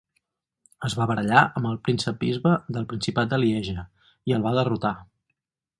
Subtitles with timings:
[0.87, 3.89] Es va barallar amb el príncep-bisbe del Principat de Lieja,
[4.33, 4.99] i el va derrotar.